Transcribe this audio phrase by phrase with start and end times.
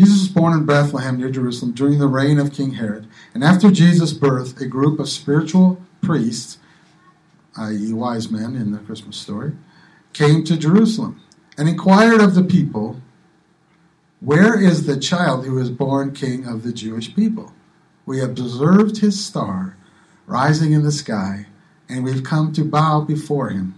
[0.00, 3.06] Jesus was born in Bethlehem near Jerusalem during the reign of King Herod.
[3.34, 6.56] And after Jesus' birth, a group of spiritual priests,
[7.58, 9.52] i.e., wise men in the Christmas story,
[10.14, 11.20] came to Jerusalem
[11.58, 13.02] and inquired of the people,
[14.20, 17.52] Where is the child who is born king of the Jewish people?
[18.06, 19.76] We observed his star
[20.26, 21.44] rising in the sky,
[21.90, 23.74] and we've come to bow before him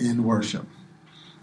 [0.00, 0.66] in worship.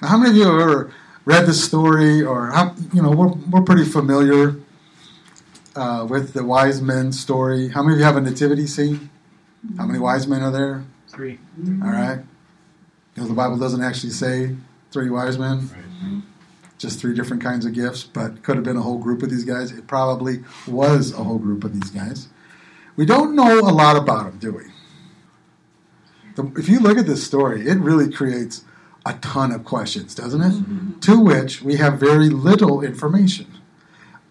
[0.02, 0.94] Now, how many of you have ever
[1.26, 4.56] read the story, or how, you know, we're, we're pretty familiar
[5.76, 7.70] uh, with the wise men story.
[7.70, 9.10] How many of you have a nativity scene?
[9.78, 10.84] How many wise men are there?
[11.08, 11.40] Three.
[11.84, 12.20] All right.
[13.14, 14.56] Because the Bible doesn't actually say
[14.92, 16.24] three wise men, Right.
[16.78, 19.44] just three different kinds of gifts, but could have been a whole group of these
[19.44, 19.72] guys.
[19.72, 22.28] It probably was a whole group of these guys.
[22.96, 24.64] We don't know a lot about them, do we?
[26.36, 28.64] The, if you look at this story, it really creates
[29.06, 31.02] a ton of questions, doesn't it?
[31.02, 33.48] To which we have very little information.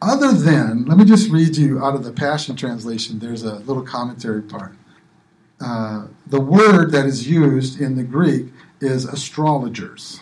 [0.02, 3.82] Other than, let me just read you out of the Passion Translation, there's a little
[3.82, 4.74] commentary part.
[5.60, 8.46] Uh, the word that is used in the Greek
[8.80, 10.20] is astrologers.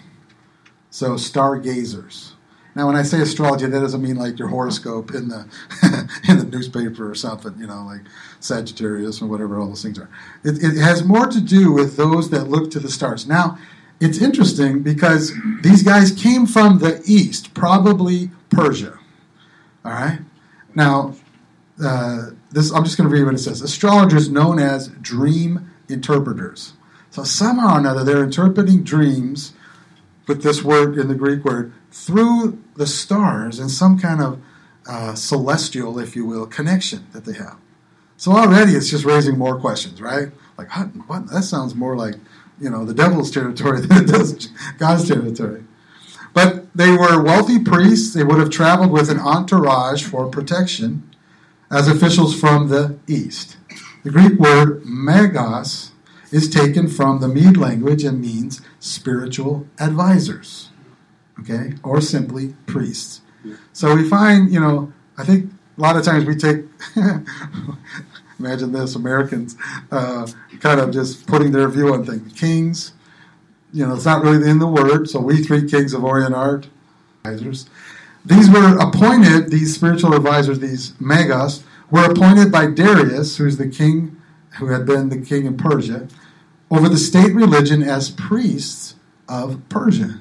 [0.91, 2.33] So stargazers.
[2.75, 5.47] Now, when I say astrology, that doesn't mean like your horoscope in the
[6.29, 8.03] in the newspaper or something, you know, like
[8.41, 10.09] Sagittarius or whatever all those things are.
[10.45, 13.27] It, it has more to do with those that look to the stars.
[13.27, 13.59] Now,
[14.01, 15.33] it's interesting because
[15.63, 18.99] these guys came from the east, probably Persia.
[19.85, 20.21] All right.
[20.75, 21.15] Now,
[21.83, 23.63] uh, this I'm just going to read what it says.
[23.63, 26.75] Astrologers known as dream interpreters.
[27.11, 29.53] So somehow or another, they're interpreting dreams
[30.27, 34.41] with this word in the Greek word through the stars and some kind of
[34.87, 37.57] uh, celestial, if you will, connection that they have.
[38.17, 40.29] So already it's just raising more questions, right?
[40.57, 40.71] Like,
[41.07, 41.29] what?
[41.31, 42.17] That sounds more like,
[42.61, 45.65] you know, the devil's territory than it does God's territory.
[46.35, 48.15] But they were wealthy priests.
[48.15, 51.09] They would have traveled with an entourage for protection
[51.71, 53.57] as officials from the east.
[54.05, 55.91] The Greek word magos
[56.31, 60.71] is taken from the Mede language and means spiritual advisors,
[61.41, 63.23] okay, or simply priests.
[63.73, 66.65] So we find, you know, I think a lot of times we take,
[68.39, 69.57] imagine this, Americans
[69.91, 70.27] uh,
[70.61, 72.33] kind of just putting their view on things.
[72.39, 72.93] Kings,
[73.73, 76.69] you know, it's not really in the word, so we three kings of Orient art,
[77.25, 77.69] advisors.
[78.25, 84.21] These were appointed, these spiritual advisors, these magos, were appointed by Darius, who's the king
[84.59, 86.09] who had been the king of Persia,
[86.71, 88.97] over the state religion as priests
[89.29, 90.21] of Persia.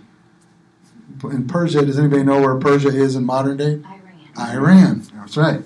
[1.24, 3.82] In Persia, does anybody know where Persia is in modern day?
[4.38, 4.56] Iran.
[4.56, 5.04] Iran.
[5.16, 5.62] That's right.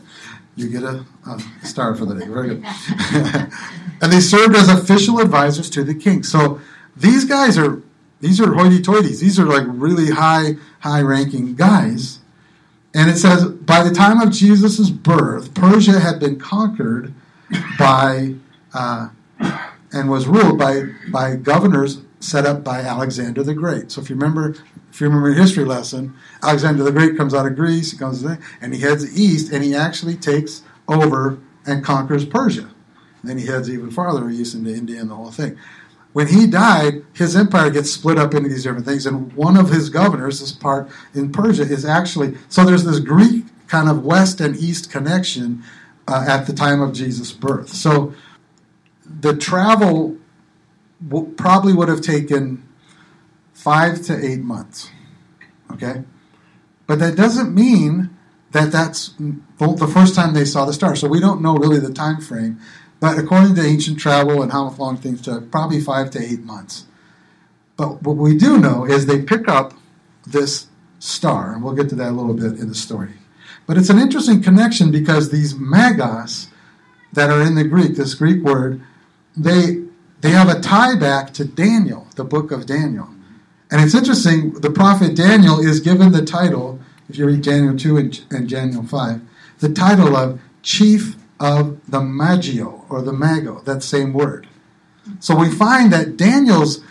[0.56, 2.28] You get a, a star for the day.
[2.28, 2.64] Very good.
[4.02, 6.24] and they served as official advisors to the king.
[6.24, 6.60] So
[6.96, 7.82] these guys are
[8.20, 9.20] these are hoity-toities.
[9.20, 12.20] These are like really high, high-ranking guys.
[12.94, 17.14] And it says, by the time of Jesus' birth, Persia had been conquered
[17.80, 18.36] by
[18.74, 19.10] uh,
[19.92, 23.92] and was ruled by by governors set up by Alexander the Great.
[23.92, 24.56] So if you remember,
[24.92, 28.24] if you remember your history lesson, Alexander the Great comes out of Greece, he comes
[28.24, 32.70] in, and he heads east, and he actually takes over and conquers Persia.
[33.22, 35.58] And then he heads even farther east into India and the whole thing.
[36.14, 39.70] When he died, his empire gets split up into these different things, and one of
[39.70, 42.66] his governors, this part in Persia, is actually so.
[42.66, 45.64] There's this Greek kind of west and east connection
[46.10, 47.70] uh, at the time of Jesus' birth.
[47.70, 48.14] So
[49.06, 50.18] the travel
[51.08, 52.68] w- probably would have taken
[53.54, 54.90] five to eight months.
[55.72, 56.04] Okay,
[56.88, 58.18] but that doesn't mean
[58.52, 60.96] that that's the first time they saw the star.
[60.96, 62.60] So we don't know really the time frame.
[63.00, 66.86] But according to ancient travel and how long things took, probably five to eight months.
[67.76, 69.74] But what we do know is they pick up
[70.28, 70.68] this
[71.00, 73.14] star, and we'll get to that a little bit in the story.
[73.66, 76.48] But it's an interesting connection because these magos
[77.14, 78.82] that are in the Greek, this Greek word,
[79.36, 79.84] they
[80.22, 83.10] they have a tie back to Daniel, the book of Daniel.
[83.72, 87.98] And it's interesting, the prophet Daniel is given the title, if you read Daniel 2
[87.98, 89.22] and, and Daniel 5,
[89.60, 94.48] the title of chief of the Magio, or the Mago, that same word.
[95.20, 96.84] So we find that Daniel's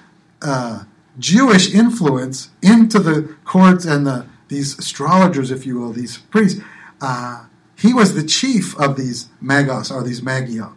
[0.43, 0.85] uh,
[1.19, 6.61] Jewish influence into the courts and the, these astrologers, if you will, these priests,
[7.01, 7.45] uh,
[7.77, 10.75] he was the chief of these Magos, or these Magio.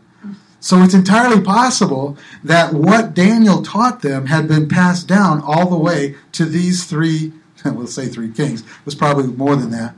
[0.63, 5.77] So it's entirely possible that what Daniel taught them had been passed down all the
[5.77, 7.33] way to these three,
[7.65, 9.93] we'll say three kings, it was probably more than that.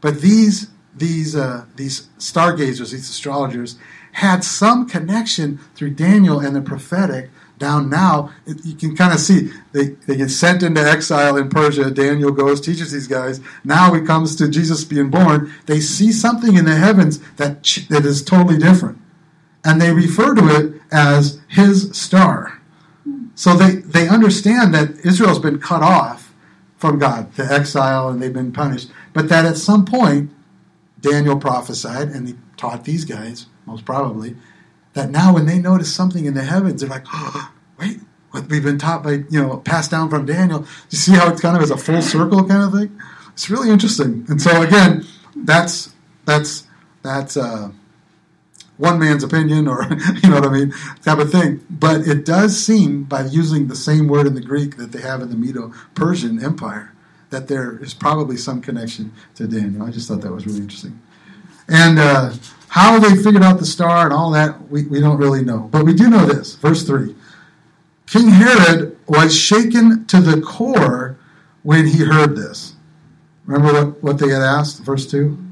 [0.00, 3.76] But these these uh, these stargazers, these astrologers,
[4.12, 9.50] had some connection through Daniel and the prophetic down now, you can kind of see
[9.72, 11.90] they, they get sent into exile in Persia.
[11.90, 13.40] Daniel goes, teaches these guys.
[13.64, 15.52] Now it comes to Jesus being born.
[15.66, 18.98] They see something in the heavens that, that is totally different.
[19.64, 22.60] And they refer to it as his star.
[23.34, 26.32] So they, they understand that Israel's been cut off
[26.76, 28.90] from God, the exile, and they've been punished.
[29.12, 30.30] But that at some point,
[31.00, 34.36] Daniel prophesied, and he taught these guys, most probably,
[34.92, 38.00] that now when they notice something in the heavens, they're like, oh, wait,
[38.30, 40.66] what we've been taught by, you know, passed down from Daniel.
[40.90, 43.00] You see how it's kind of as a full circle kind of thing?
[43.32, 44.24] It's really interesting.
[44.28, 45.04] And so again,
[45.36, 45.92] that's
[46.24, 46.66] that's
[47.02, 47.70] that's uh,
[48.76, 49.84] one man's opinion or
[50.22, 51.64] you know what I mean, type of thing.
[51.70, 55.22] But it does seem by using the same word in the Greek that they have
[55.22, 56.92] in the Medo-Persian Empire
[57.30, 59.84] that there is probably some connection to Daniel.
[59.84, 61.00] I just thought that was really interesting.
[61.68, 62.32] And uh,
[62.68, 65.68] how they figured out the star and all that, we, we don't really know.
[65.72, 66.56] But we do know this.
[66.56, 67.14] Verse 3
[68.06, 71.16] King Herod was shaken to the core
[71.62, 72.74] when he heard this.
[73.46, 74.82] Remember what, what they had asked?
[74.82, 75.43] Verse 2?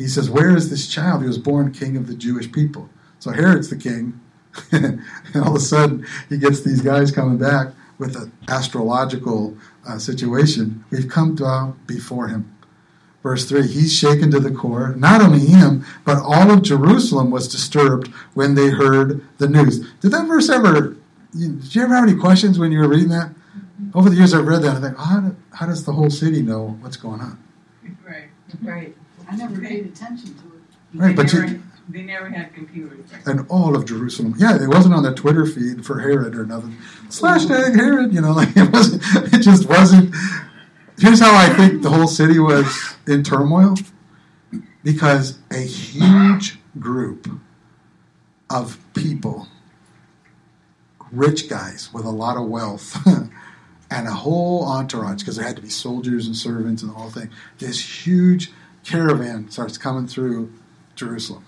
[0.00, 1.20] He says, Where is this child?
[1.20, 2.88] Who was born king of the Jewish people?
[3.18, 4.18] So Herod's the king.
[4.72, 5.02] and
[5.34, 7.68] all of a sudden, he gets these guys coming back
[7.98, 9.56] with an astrological
[9.86, 10.84] uh, situation.
[10.90, 12.56] We've come to, before him.
[13.22, 14.94] Verse 3 he's shaken to the core.
[14.96, 19.86] Not only him but all of jerusalem was disturbed when they heard the news.
[20.00, 20.96] Did that verse ever
[21.38, 23.34] did you ever have any questions when you were reading that?
[23.94, 26.08] Over the years i've read that i think oh, how, do, how does the whole
[26.08, 27.38] city know what's going on?
[28.06, 28.30] Right.
[28.62, 28.96] Right
[29.30, 30.98] i never paid attention to it.
[30.98, 33.06] Right but never, you, they never had computers.
[33.26, 34.34] And all of jerusalem.
[34.38, 36.76] Yeah it wasn't on the twitter feed for herod or nothing.
[37.08, 40.14] Slash tag herod you know like it wasn't it just wasn't
[41.00, 43.74] Here's how I think the whole city was in turmoil.
[44.84, 47.26] Because a huge group
[48.50, 49.48] of people,
[51.10, 55.62] rich guys with a lot of wealth, and a whole entourage, because there had to
[55.62, 57.30] be soldiers and servants and the whole thing.
[57.58, 58.52] This huge
[58.84, 60.52] caravan starts coming through
[60.94, 61.44] Jerusalem.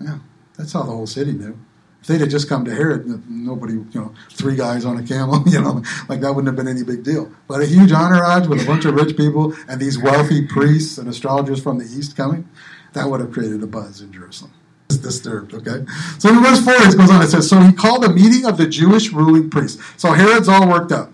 [0.00, 0.18] Yeah,
[0.56, 1.58] that's how the whole city knew
[2.00, 5.42] If they'd have just come to Herod, nobody, you know, three guys on a camel,
[5.46, 7.32] you know, like that wouldn't have been any big deal.
[7.48, 11.08] But a huge entourage with a bunch of rich people and these wealthy priests and
[11.08, 12.48] astrologers from the east coming,
[12.92, 14.52] that would have created a buzz in Jerusalem.
[14.88, 15.84] It's disturbed, okay?
[16.18, 18.56] So in verse 4, it goes on, it says, So he called a meeting of
[18.56, 19.82] the Jewish ruling priests.
[19.98, 21.12] So Herod's all worked up.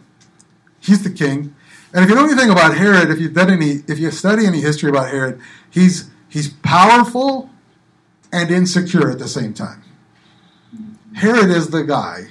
[0.79, 1.54] He's the king.
[1.95, 4.61] And if you know anything about Herod, if you've done any, if you study any
[4.61, 7.51] history about Herod, he's he's powerful
[8.33, 9.85] and insecure at the same time.
[11.15, 12.31] Herod is the guy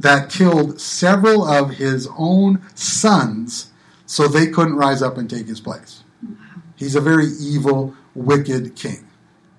[0.00, 3.70] that killed several of his own sons
[4.06, 6.02] so they couldn't rise up and take his place.
[6.76, 9.05] He's a very evil, wicked king.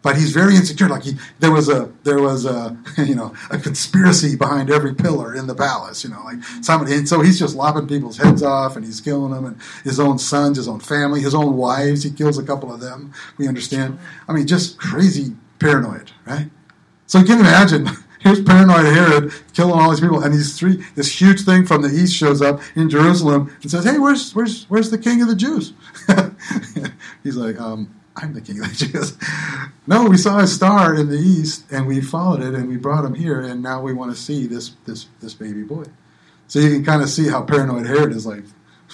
[0.07, 0.87] But he's very insecure.
[0.87, 5.35] Like he, there was a, there was a, you know, a conspiracy behind every pillar
[5.35, 6.01] in the palace.
[6.01, 9.33] You know, like somebody, and so he's just lopping people's heads off, and he's killing
[9.33, 12.03] them, and his own sons, his own family, his own wives.
[12.03, 13.13] He kills a couple of them.
[13.37, 13.99] We understand.
[14.29, 16.51] I mean, just crazy paranoid, right?
[17.05, 17.89] So you can imagine
[18.19, 21.89] Here's paranoid Herod killing all these people, and these three, this huge thing from the
[21.89, 25.35] east shows up in Jerusalem and says, "Hey, where's where's where's the king of the
[25.35, 25.73] Jews?"
[27.23, 29.17] He's like, um, "I'm the king of Jews."
[29.87, 33.05] no, we saw a star in the east, and we followed it, and we brought
[33.05, 35.85] him here, and now we want to see this this this baby boy.
[36.47, 38.43] So you can kind of see how paranoid Herod is like.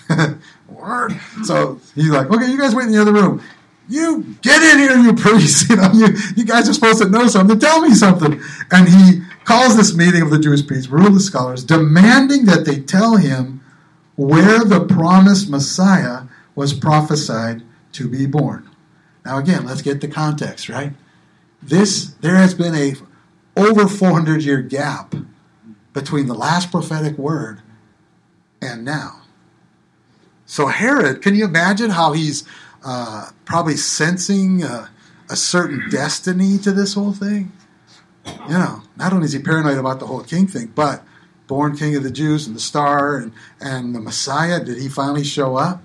[0.68, 1.20] Word.
[1.44, 3.44] So he's like, okay, you guys wait in the other room
[3.90, 5.70] you get in here, you priests.
[5.74, 7.60] You know, you, you guys are supposed to know something.
[7.60, 8.40] Tell me something.
[8.70, 13.18] And he calls this meeting of the Jewish priests, the scholars, demanding that they tell
[13.18, 13.62] him
[14.16, 17.64] where the promised Messiah was prophesied
[17.94, 18.70] to be born.
[19.26, 20.94] Now, again, let's get the context, right?
[21.62, 22.96] This there has been a
[23.56, 25.16] over 400 year gap
[25.94, 27.62] between the last prophetic word
[28.62, 29.22] and now.
[30.46, 32.44] So Herod, can you imagine how he's
[32.84, 34.88] uh, probably sensing uh,
[35.30, 37.52] a certain destiny to this whole thing.
[38.26, 41.04] You know, not only is he paranoid about the whole king thing, but
[41.48, 45.24] born king of the Jews and the star and, and the Messiah, did he finally
[45.24, 45.82] show up?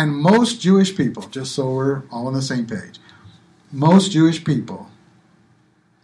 [0.00, 2.98] And most Jewish people, just so we're all on the same page,
[3.70, 4.88] most Jewish people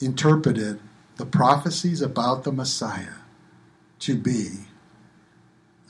[0.02, 0.80] interpreted
[1.16, 3.22] the prophecies about the Messiah
[4.00, 4.66] to be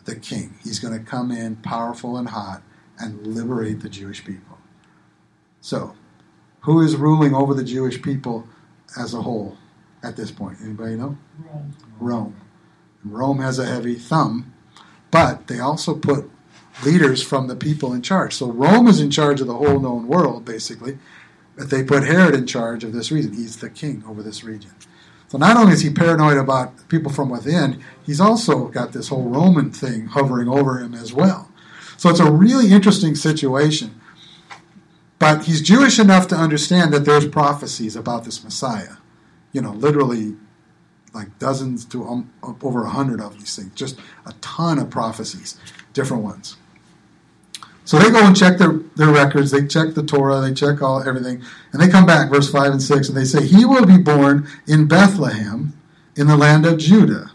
[0.04, 0.54] the king.
[0.62, 2.62] He's going to come in powerful and hot
[2.96, 4.58] and liberate the Jewish people.
[5.60, 5.96] So,
[6.60, 8.46] who is ruling over the Jewish people
[8.96, 9.56] as a whole
[10.04, 10.58] at this point?
[10.62, 11.18] Anybody know?
[11.40, 11.76] Rome.
[11.98, 12.36] Rome.
[13.04, 14.54] Rome has a heavy thumb,
[15.10, 16.30] but they also put
[16.84, 18.34] leaders from the people in charge.
[18.34, 20.98] So Rome is in charge of the whole known world, basically.
[21.56, 23.32] But they put Herod in charge of this region.
[23.32, 24.72] He's the king over this region.
[25.28, 29.28] So not only is he paranoid about people from within, he's also got this whole
[29.28, 31.50] Roman thing hovering over him as well.
[31.96, 34.00] So it's a really interesting situation.
[35.18, 38.96] But he's Jewish enough to understand that there's prophecies about this Messiah.
[39.52, 40.36] You know, literally
[41.14, 42.30] like dozens to um,
[42.62, 45.58] over a hundred of these things, just a ton of prophecies,
[45.94, 46.58] different ones.
[47.86, 51.08] So they go and check their, their records, they check the Torah, they check all
[51.08, 51.40] everything,
[51.72, 54.48] and they come back, verse 5 and 6, and they say, He will be born
[54.66, 55.72] in Bethlehem
[56.16, 57.30] in the land of Judah.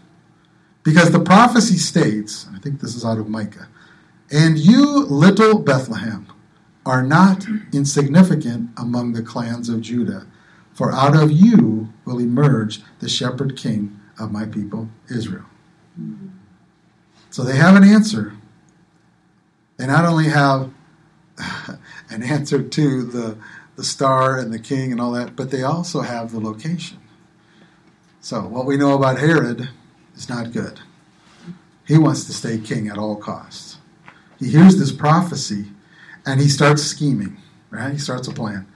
[0.82, 3.68] Because the prophecy states, I think this is out of Micah,
[4.30, 6.26] and you, little Bethlehem,
[6.84, 10.26] are not insignificant among the clans of Judah,
[10.74, 15.46] for out of you will emerge the shepherd king of my people Israel.
[17.30, 18.34] So they have an answer
[19.82, 20.70] they not only have
[22.08, 23.36] an answer to the,
[23.74, 26.98] the star and the king and all that, but they also have the location.
[28.20, 29.70] So, what we know about Herod
[30.14, 30.78] is not good.
[31.84, 33.78] He wants to stay king at all costs.
[34.38, 35.66] He hears this prophecy
[36.24, 37.38] and he starts scheming,
[37.70, 37.90] right?
[37.90, 38.68] He starts a plan.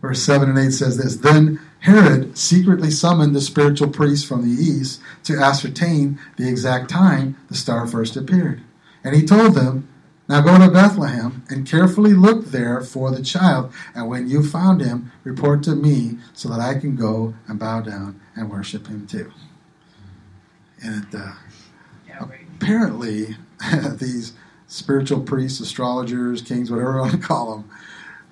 [0.00, 4.62] Verse 7 and 8 says this Then Herod secretly summoned the spiritual priests from the
[4.62, 8.62] east to ascertain the exact time the star first appeared.
[9.04, 9.88] And he told them,
[10.28, 13.72] Now go to Bethlehem and carefully look there for the child.
[13.94, 17.82] And when you found him, report to me so that I can go and bow
[17.82, 19.30] down and worship him too.
[20.82, 21.32] And uh,
[22.56, 23.36] apparently,
[23.92, 24.32] these
[24.66, 27.70] spiritual priests, astrologers, kings, whatever you want to call them,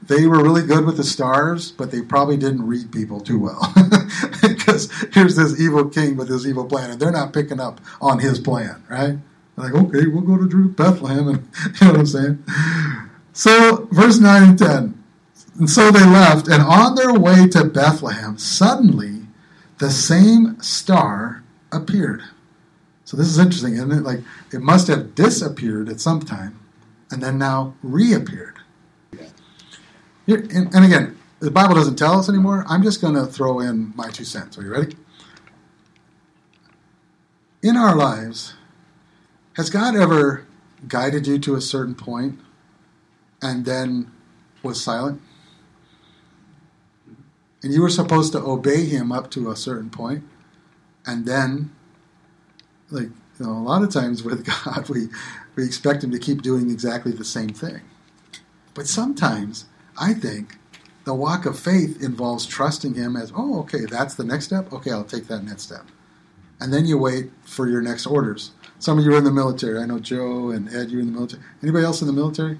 [0.02, 3.72] they were really good with the stars, but they probably didn't read people too well.
[4.42, 8.18] because here's this evil king with this evil plan, and they're not picking up on
[8.18, 9.18] his plan, right?
[9.56, 11.48] Like, okay, we'll go to Bethlehem, and
[11.80, 12.44] you know what I'm saying.
[13.32, 15.04] So, verse nine and ten.
[15.58, 19.26] And so they left, and on their way to Bethlehem, suddenly
[19.78, 22.22] the same star appeared.
[23.04, 24.02] So this is interesting, isn't it?
[24.02, 24.20] Like
[24.52, 26.58] it must have disappeared at some time,
[27.10, 28.58] and then now reappeared.
[30.26, 32.64] And, and again, the Bible doesn't tell us anymore.
[32.68, 34.56] I'm just going to throw in my two cents.
[34.56, 34.96] Are you ready?
[37.62, 38.54] In our lives,
[39.54, 40.46] has God ever
[40.88, 42.38] guided you to a certain point
[43.40, 44.10] and then
[44.62, 45.20] was silent?
[47.62, 50.24] And you were supposed to obey him up to a certain point,
[51.06, 51.70] and then,
[52.90, 55.08] like, you know, a lot of times with God, we,
[55.54, 57.80] we expect him to keep doing exactly the same thing.
[58.74, 59.66] But sometimes,
[60.00, 60.56] I think,
[61.04, 64.72] the walk of faith involves trusting him as, oh, okay, that's the next step.
[64.72, 65.84] Okay, I'll take that next step.
[66.60, 68.52] And then you wait for your next orders.
[68.82, 69.80] Some of you are in the military.
[69.80, 71.40] I know Joe and Ed, you're in the military.
[71.62, 72.58] Anybody else in the military?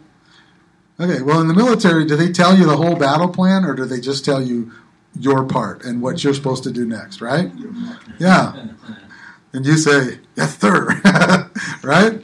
[1.01, 3.85] Okay, well, in the military, do they tell you the whole battle plan or do
[3.85, 4.71] they just tell you
[5.19, 7.51] your part and what you're supposed to do next, right?
[8.21, 8.69] Yeah.
[9.53, 10.87] And you say, yes, sir.
[11.83, 12.23] right?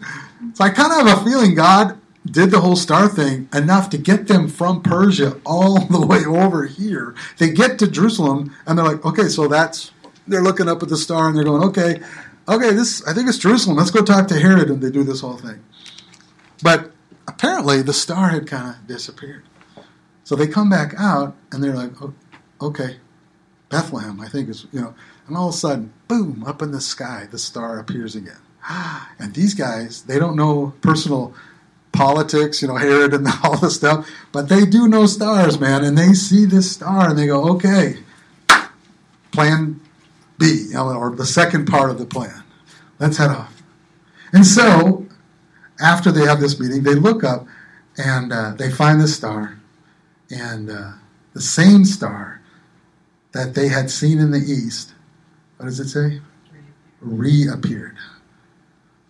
[0.54, 3.98] So I kind of have a feeling God did the whole star thing enough to
[3.98, 7.16] get them from Persia all the way over here.
[7.38, 9.90] They get to Jerusalem and they're like, okay, so that's,
[10.28, 12.00] they're looking up at the star and they're going, okay,
[12.48, 13.76] okay, this I think it's Jerusalem.
[13.76, 15.62] Let's go talk to Herod, and they do this whole thing.
[16.62, 16.90] But
[17.26, 19.44] apparently, the star had kind of disappeared.
[20.24, 22.14] So they come back out, and they're like, oh,
[22.60, 22.96] okay,
[23.68, 24.94] Bethlehem, I think is you know,
[25.26, 28.40] and all of a sudden, boom, up in the sky, the star appears again.
[29.20, 31.34] And these guys, they don't know personal
[31.90, 35.98] politics, you know, Herod and all this stuff, but they do know stars, man, and
[35.98, 37.96] they see this star and they go, okay,
[39.32, 39.80] plan
[40.38, 42.44] B, or the second part of the plan.
[42.98, 43.62] Let's head off.
[44.32, 45.06] And so,
[45.80, 47.46] after they have this meeting, they look up
[47.96, 49.58] and uh, they find the star,
[50.30, 50.92] and uh,
[51.34, 52.40] the same star
[53.32, 54.94] that they had seen in the east.
[55.56, 56.20] What does it say?
[57.00, 57.96] Reappeared.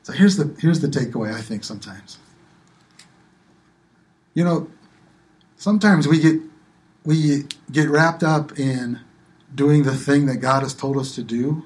[0.03, 1.35] So here's the here's the takeaway.
[1.35, 2.19] I think sometimes,
[4.33, 4.71] you know,
[5.57, 6.41] sometimes we get
[7.05, 9.01] we get wrapped up in
[9.55, 11.65] doing the thing that God has told us to do,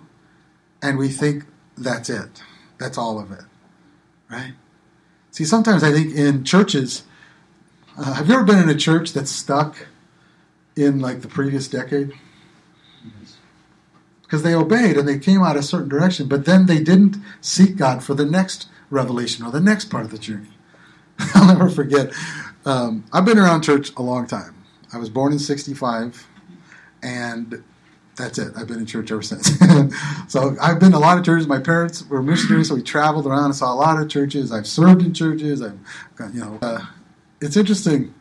[0.81, 1.45] and we think
[1.77, 2.43] that's it.
[2.79, 3.45] That's all of it.
[4.31, 4.55] Right?
[5.31, 7.05] See, sometimes I think in churches,
[7.99, 9.87] uh, have you ever been in a church that's stuck
[10.77, 12.13] in like the previous decade?
[14.23, 17.77] Because they obeyed and they came out a certain direction, but then they didn't seek
[17.77, 20.49] God for the next revelation or the next part of the journey.
[21.35, 22.13] I'll never forget.
[22.65, 24.55] Um, I've been around church a long time.
[24.93, 26.27] I was born in 65,
[27.03, 27.63] and
[28.17, 28.53] that's it.
[28.57, 29.59] I've been in church ever since.
[30.29, 31.47] so I've been a lot of churches.
[31.47, 34.53] My parents were missionaries, so we traveled around and saw a lot of churches.
[34.53, 35.63] I've served in churches.
[35.63, 35.79] I've,
[36.35, 36.85] you know, uh,
[37.41, 38.15] it's interesting.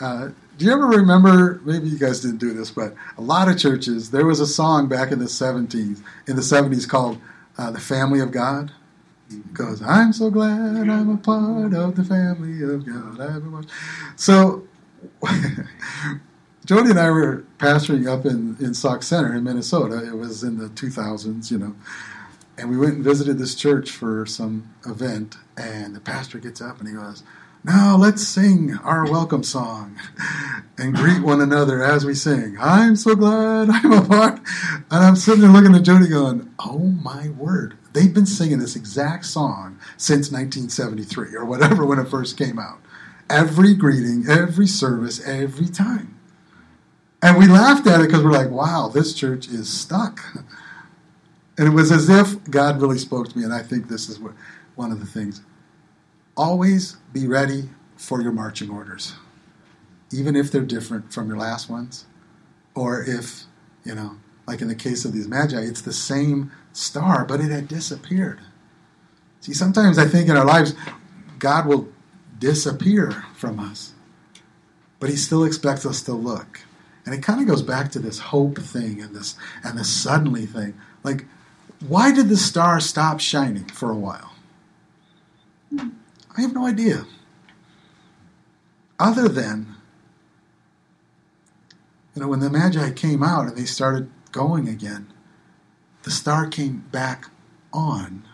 [0.00, 1.60] Uh, do you ever remember?
[1.64, 4.88] Maybe you guys didn't do this, but a lot of churches there was a song
[4.88, 7.18] back in the seventies in the seventies called
[7.56, 8.72] uh, "The Family of God."
[9.52, 13.66] Goes, I'm so glad I'm a part of the family of God.
[14.16, 14.66] So,
[16.68, 20.06] Jody and I were pastoring up in, in Sauk Centre in Minnesota.
[20.06, 21.74] It was in the 2000s, you know.
[22.58, 25.38] And we went and visited this church for some event.
[25.56, 27.22] And the pastor gets up and he goes,
[27.64, 29.98] Now let's sing our welcome song
[30.76, 32.58] and greet one another as we sing.
[32.60, 34.38] I'm so glad I'm a part.
[34.90, 37.78] And I'm sitting there looking at Jody going, Oh my word.
[37.94, 42.80] They've been singing this exact song since 1973 or whatever when it first came out.
[43.30, 46.17] Every greeting, every service, every time.
[47.20, 50.20] And we laughed at it because we're like, wow, this church is stuck.
[51.56, 54.20] And it was as if God really spoke to me, and I think this is
[54.76, 55.42] one of the things.
[56.36, 59.14] Always be ready for your marching orders,
[60.12, 62.06] even if they're different from your last ones,
[62.76, 63.42] or if,
[63.84, 67.50] you know, like in the case of these magi, it's the same star, but it
[67.50, 68.38] had disappeared.
[69.40, 70.74] See, sometimes I think in our lives,
[71.40, 71.88] God will
[72.38, 73.94] disappear from us,
[75.00, 76.60] but He still expects us to look.
[77.08, 79.34] And it kind of goes back to this hope thing and this
[79.64, 80.74] and this suddenly thing.
[81.02, 81.24] Like,
[81.80, 84.34] why did the star stop shining for a while?
[85.72, 87.06] I have no idea.
[88.98, 89.76] Other than,
[92.14, 95.10] you know, when the Magi came out and they started going again,
[96.02, 97.30] the star came back
[97.72, 98.28] on.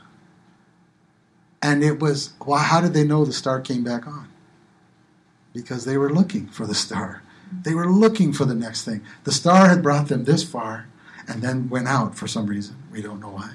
[1.62, 4.30] And it was, well, how did they know the star came back on?
[5.52, 7.22] Because they were looking for the star.
[7.62, 9.02] They were looking for the next thing.
[9.25, 10.87] The star had brought them this far
[11.26, 12.76] and then went out for some reason.
[12.90, 13.54] We don't know why.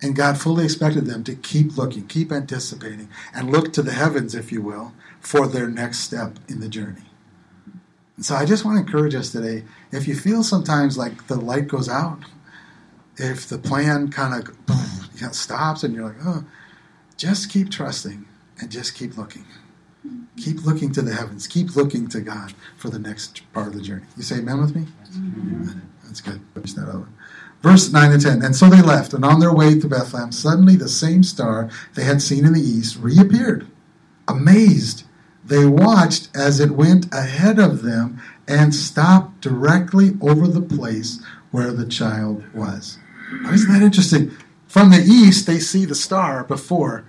[0.00, 4.34] And God fully expected them to keep looking, keep anticipating, and look to the heavens,
[4.34, 7.02] if you will, for their next step in the journey.
[8.16, 11.40] And so I just want to encourage us today if you feel sometimes like the
[11.40, 12.20] light goes out,
[13.16, 16.44] if the plan kind of stops and you're like, oh,
[17.16, 18.24] just keep trusting
[18.60, 19.44] and just keep looking.
[20.36, 21.46] Keep looking to the heavens.
[21.46, 24.06] Keep looking to God for the next part of the journey.
[24.16, 24.86] You say amen with me?
[26.04, 26.40] That's good.
[26.54, 27.08] Push that over.
[27.60, 28.42] Verse 9 and 10.
[28.42, 32.04] And so they left, and on their way to Bethlehem, suddenly the same star they
[32.04, 33.66] had seen in the east reappeared.
[34.28, 35.04] Amazed,
[35.44, 41.72] they watched as it went ahead of them and stopped directly over the place where
[41.72, 42.98] the child was.
[43.42, 44.36] Now, isn't that interesting?
[44.66, 47.04] From the east, they see the star before.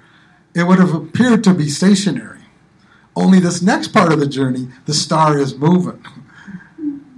[0.55, 2.38] It would have appeared to be stationary.
[3.15, 6.03] Only this next part of the journey, the star is moving.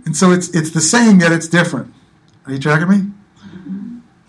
[0.06, 1.94] And so it's, it's the same, yet it's different.
[2.46, 3.12] Are you tracking me?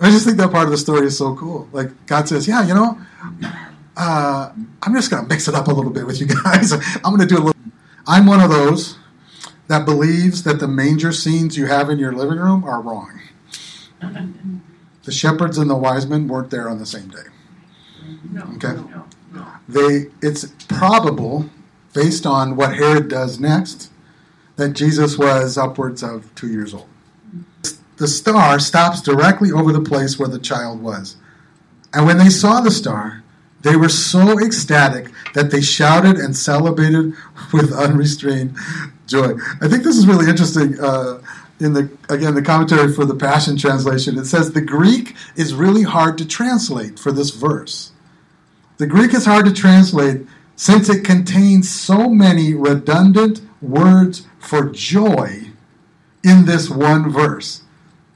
[0.02, 1.68] I just think that part of the story is so cool.
[1.72, 2.98] Like God says, "Yeah, you know,
[3.96, 4.50] uh,
[4.82, 6.72] I'm just going to mix it up a little bit with you guys.
[7.04, 7.62] I'm going to do a little."
[8.04, 8.98] I'm one of those
[9.68, 13.20] that believes that the manger scenes you have in your living room are wrong.
[15.04, 17.30] The shepherds and the wise men weren't there on the same day.
[18.56, 18.82] Okay,
[19.68, 20.06] they.
[20.20, 21.50] It's probable,
[21.94, 23.90] based on what Herod does next,
[24.56, 26.88] that Jesus was upwards of two years old
[28.02, 31.16] the star stops directly over the place where the child was.
[31.94, 33.22] And when they saw the star,
[33.60, 37.14] they were so ecstatic that they shouted and celebrated
[37.52, 38.56] with unrestrained
[39.06, 39.34] joy.
[39.60, 40.80] I think this is really interesting.
[40.80, 41.22] Uh,
[41.60, 45.84] in the again the commentary for the Passion translation, it says the Greek is really
[45.84, 47.91] hard to translate for this verse.
[48.82, 55.52] The Greek is hard to translate since it contains so many redundant words for joy
[56.24, 57.62] in this one verse.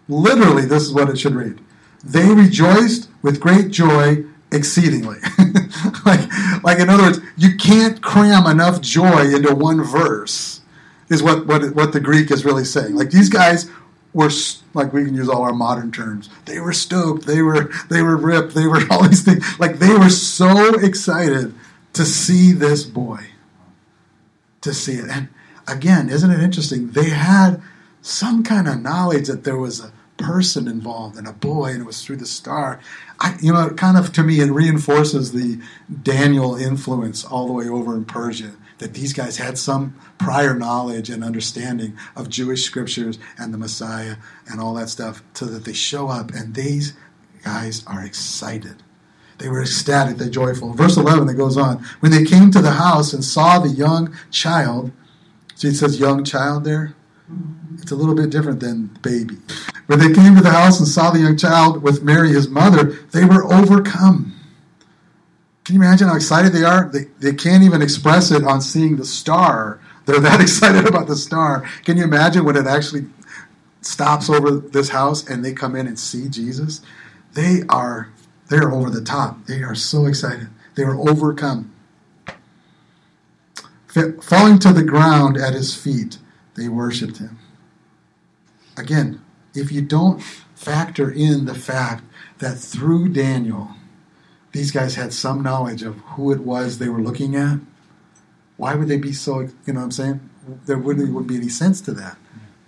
[0.08, 1.60] Literally, this is what it should read.
[2.02, 5.18] They rejoiced with great joy exceedingly.
[6.04, 6.28] like,
[6.64, 10.62] like in other words, you can't cram enough joy into one verse.
[11.08, 12.96] Is what what what the Greek is really saying.
[12.96, 13.70] Like these guys
[14.12, 14.30] were
[14.74, 16.28] like we can use all our modern terms.
[16.46, 17.26] They were stoked.
[17.26, 18.54] They were they were ripped.
[18.54, 19.44] They were all these things.
[19.58, 21.54] Like they were so excited
[21.92, 23.26] to see this boy,
[24.60, 25.08] to see it.
[25.08, 25.28] And
[25.66, 26.90] again, isn't it interesting?
[26.90, 27.62] They had
[28.02, 31.84] some kind of knowledge that there was a person involved and a boy, and it
[31.84, 32.80] was through the star.
[33.18, 35.60] I, you know, it kind of to me, it reinforces the
[36.02, 38.52] Daniel influence all the way over in Persia.
[38.78, 44.16] That these guys had some prior knowledge and understanding of Jewish scriptures and the Messiah
[44.48, 46.92] and all that stuff, so that they show up and these
[47.42, 48.82] guys are excited.
[49.38, 50.72] They were ecstatic, they're joyful.
[50.72, 51.84] Verse 11, it goes on.
[52.00, 54.92] When they came to the house and saw the young child,
[55.54, 56.94] see, it says young child there.
[57.78, 59.36] It's a little bit different than baby.
[59.86, 62.84] When they came to the house and saw the young child with Mary, his mother,
[63.12, 64.35] they were overcome
[65.66, 66.88] Can you imagine how excited they are?
[66.88, 69.80] They, they can't even express it on seeing the star.
[70.04, 71.68] They're that excited about the star.
[71.84, 73.06] Can you imagine when it actually
[73.80, 76.82] stops over this house and they come in and see Jesus?
[77.34, 78.12] They are
[78.48, 79.46] they are over the top.
[79.46, 80.46] They are so excited.
[80.76, 81.72] They are overcome.
[84.22, 86.18] Falling to the ground at his feet,
[86.54, 87.38] they worshiped him.
[88.76, 89.20] Again,
[89.52, 90.22] if you don't
[90.54, 92.04] factor in the fact
[92.38, 93.70] that through Daniel,
[94.56, 97.58] these guys had some knowledge of who it was they were looking at,
[98.56, 100.30] why would they be so, you know what I'm saying?
[100.64, 102.16] There really wouldn't be any sense to that.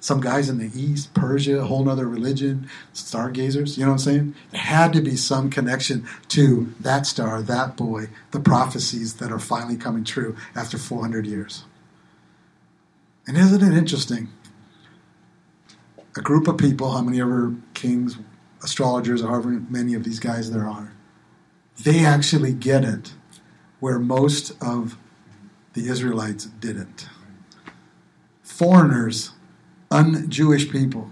[0.01, 3.99] Some guys in the East, Persia, a whole other religion, stargazers, you know what I'm
[3.99, 4.35] saying?
[4.53, 9.41] There had to be some connection to that star, that boy, the prophecies that are
[9.41, 11.65] finally coming true after 400 years.
[13.27, 14.29] And isn't it interesting?
[16.17, 18.19] A group of people, how many ever kings,
[18.63, 20.93] astrologers, however many of these guys there are,
[21.83, 23.13] they actually get it
[23.81, 24.99] where most of
[25.75, 27.09] the Israelites didn't.
[28.43, 29.31] Foreigners,
[29.91, 31.11] un Jewish people,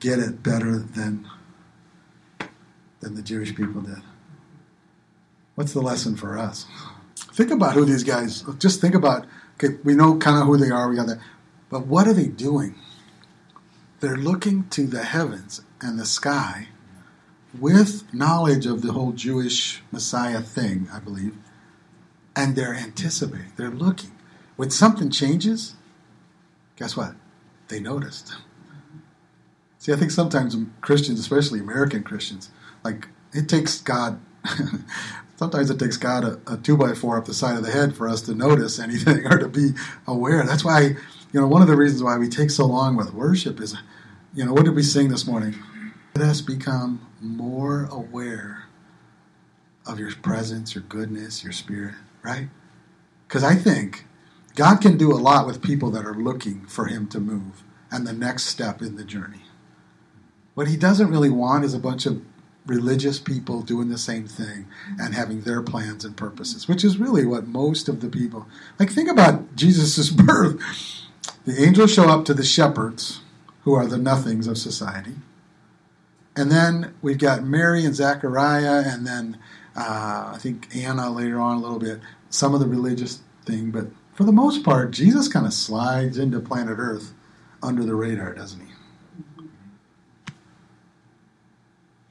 [0.00, 1.28] get it better than,
[3.00, 4.02] than the Jewish people did.
[5.54, 6.66] What's the lesson for us?
[7.16, 10.70] Think about who these guys, just think about, okay, we know kind of who they
[10.70, 11.20] are, we got that,
[11.68, 12.76] but what are they doing?
[14.00, 16.68] They're looking to the heavens and the sky
[17.60, 21.36] with knowledge of the whole Jewish Messiah thing, I believe,
[22.36, 24.12] and they're anticipating, they're looking.
[24.56, 25.74] When something changes,
[26.76, 27.14] guess what?
[27.68, 28.34] They noticed.
[29.78, 32.50] See, I think sometimes Christians, especially American Christians,
[32.82, 34.20] like it takes God.
[35.36, 37.96] sometimes it takes God a, a, two by four up the side of the head
[37.96, 39.70] for us to notice anything or to be
[40.06, 40.44] aware.
[40.44, 40.96] That's why,
[41.32, 43.76] you know, one of the reasons why we take so long with worship is,
[44.34, 45.54] you know, what did we sing this morning?
[46.16, 48.66] Let us become more aware
[49.84, 52.50] of your presence, your goodness, your spirit, right?
[53.26, 54.06] Because I think
[54.54, 58.06] God can do a lot with people that are looking for Him to move and
[58.06, 59.40] the next step in the journey.
[60.54, 62.22] What He doesn't really want is a bunch of
[62.64, 64.68] religious people doing the same thing
[65.00, 68.46] and having their plans and purposes, which is really what most of the people
[68.78, 68.90] like.
[68.90, 70.60] Think about Jesus' birth.
[71.44, 73.20] The angels show up to the shepherds,
[73.62, 75.14] who are the nothings of society
[76.36, 79.38] and then we've got Mary and Zachariah, and then
[79.76, 83.70] uh, I think Anna later on a little bit, some of the religious thing.
[83.70, 87.12] But for the most part, Jesus kind of slides into planet Earth
[87.62, 88.72] under the radar, doesn't he?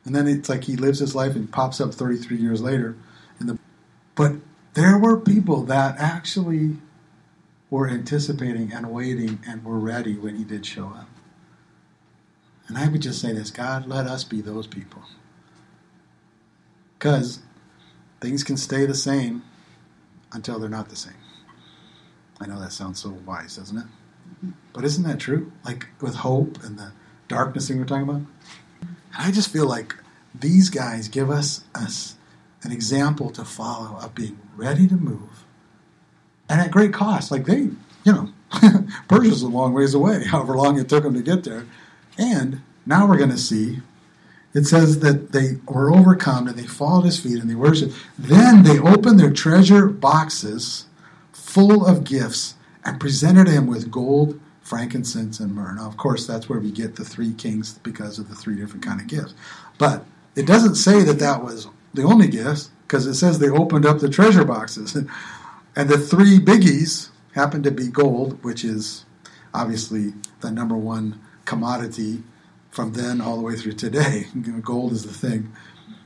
[0.05, 2.97] And then it's like he lives his life and pops up 33 years later.
[3.39, 3.59] In the,
[4.15, 4.33] but
[4.73, 6.77] there were people that actually
[7.69, 11.07] were anticipating and waiting and were ready when he did show up.
[12.67, 15.03] And I would just say this God, let us be those people.
[16.97, 17.39] Because
[18.21, 19.43] things can stay the same
[20.31, 21.13] until they're not the same.
[22.39, 23.85] I know that sounds so wise, doesn't it?
[24.71, 25.51] But isn't that true?
[25.65, 26.93] Like with hope and the
[27.27, 28.21] darkness thing we're talking about?
[28.81, 29.95] And I just feel like
[30.33, 32.15] these guys give us, us
[32.63, 35.45] an example to follow of being ready to move
[36.49, 37.31] and at great cost.
[37.31, 38.29] Like they, you know,
[39.07, 41.65] Persia's a long ways away, however long it took them to get there.
[42.17, 43.79] And now we're going to see
[44.53, 47.91] it says that they were overcome and they fall at his feet and they worship.
[48.19, 50.85] Then they opened their treasure boxes
[51.31, 55.75] full of gifts and presented him with gold, frankincense, and myrrh.
[55.75, 58.85] Now, of course, that's where we get the three kings because of the three different
[58.85, 59.33] kind of gifts.
[59.79, 63.87] But it doesn't say that that was the only gifts because it says they opened
[63.87, 64.95] up the treasure boxes.
[65.75, 69.05] and the three biggies happened to be gold, which is
[69.51, 72.23] obviously the number one commodity
[72.71, 74.27] from then all the way through today.
[74.61, 75.51] Gold is the thing.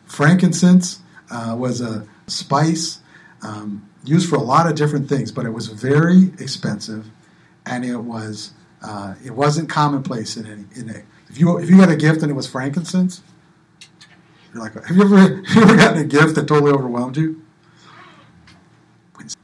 [0.06, 1.00] Frankincense
[1.32, 3.00] uh, was a spice
[3.42, 7.08] um, used for a lot of different things, but it was very expensive,
[7.66, 10.66] and it was uh, it wasn't commonplace in any.
[10.76, 13.22] In a, if you if you got a gift and it was frankincense,
[14.54, 17.42] you're like, have you ever have you ever gotten a gift that totally overwhelmed you?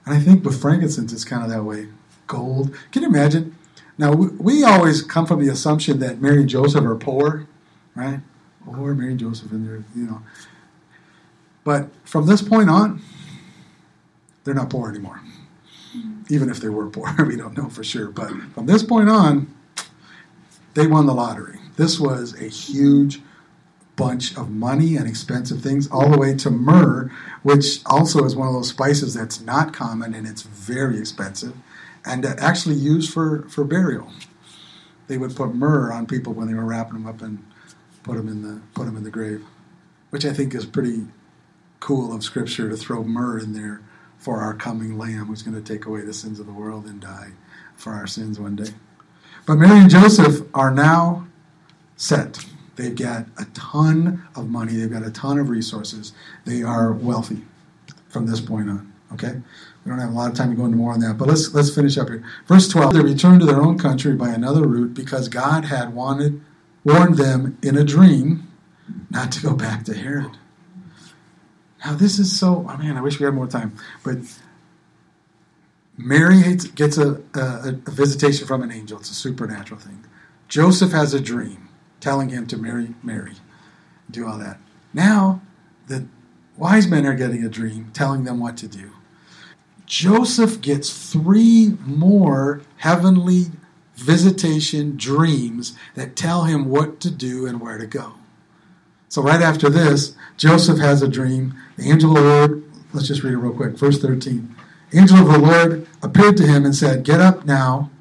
[0.06, 1.88] And I think with frankincense, it's kind of that way.
[2.28, 2.76] Gold.
[2.92, 3.56] Can you imagine?
[3.98, 7.48] Now, we, we always come from the assumption that Mary and Joseph are poor,
[7.96, 8.20] right?
[8.66, 10.22] Or Mary and Joseph in there, you know.
[11.64, 13.02] But from this point on,
[14.44, 15.22] they're not poor anymore.
[15.96, 16.34] Mm-hmm.
[16.34, 18.10] Even if they were poor, we don't know for sure.
[18.10, 19.54] But from this point on,
[20.74, 21.60] they won the lottery.
[21.78, 23.22] This was a huge
[23.96, 27.12] bunch of money and expensive things, all the way to myrrh,
[27.44, 31.56] which also is one of those spices that's not common and it's very expensive
[32.06, 34.10] and actually used for, for burial.
[35.08, 37.46] They would put myrrh on people when they were wrapping them up and
[38.04, 39.44] put them in the put them in the grave,
[40.10, 41.08] which I think is pretty
[41.80, 43.82] cool of Scripture to throw myrrh in there
[44.18, 47.02] for our coming Lamb who's going to take away the sins of the world and
[47.02, 47.32] die
[47.76, 48.72] for our sins one day.
[49.46, 51.28] But Mary and Joseph are now
[51.98, 52.46] set.
[52.78, 56.14] They've got a ton of money, they've got a ton of resources.
[56.46, 57.44] They are wealthy
[58.08, 58.94] from this point on.
[59.14, 59.42] Okay?
[59.84, 61.54] We don't have a lot of time to go into more on that, but let's
[61.54, 62.24] let's finish up here.
[62.48, 66.42] Verse 12, they returned to their own country by another route because God had wanted
[66.84, 68.52] warned them in a dream
[69.10, 70.32] not to go back to Herod.
[71.86, 73.76] Now this is so oh man, I wish we had more time.
[74.04, 74.18] But
[75.98, 76.42] Mary
[76.76, 79.00] gets a, a, a visitation from an angel.
[79.00, 80.06] It's a supernatural thing.
[80.48, 81.70] Joseph has a dream
[82.00, 83.34] telling him to marry Mary,
[84.10, 84.60] do all that.
[84.94, 85.42] Now
[85.88, 86.06] the
[86.58, 88.92] wise men are getting a dream telling them what to do.
[89.86, 93.46] Joseph gets three more heavenly
[93.96, 98.14] visitation dreams that tell him what to do and where to go.
[99.10, 101.54] So, right after this, Joseph has a dream.
[101.78, 103.78] The angel of the Lord, let's just read it real quick.
[103.78, 104.56] Verse 13.
[104.94, 107.92] Angel of the Lord appeared to him and said, Get up now